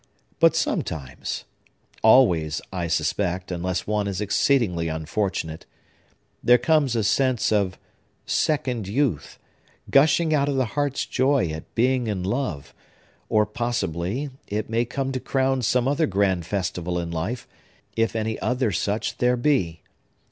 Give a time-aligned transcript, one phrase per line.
[0.39, 7.77] But sometimes—always, I suspect, unless one is exceedingly unfortunate—there comes a sense of
[8.25, 9.37] second youth,
[9.91, 12.73] gushing out of the heart's joy at being in love;
[13.29, 17.47] or, possibly, it may come to crown some other grand festival in life,
[17.95, 19.83] if any other such there be.